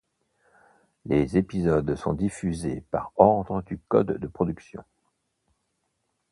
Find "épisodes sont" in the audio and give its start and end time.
1.37-2.13